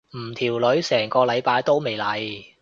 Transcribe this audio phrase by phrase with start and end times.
[0.17, 2.43] 唔條女成個禮拜都未嚟。